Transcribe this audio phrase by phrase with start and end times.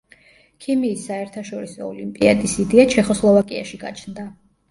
[0.63, 4.27] ქიმიის საერთაშორისო ოლიმპიადის იდეა ჩეხოსლოვაკიაში გაჩნდა.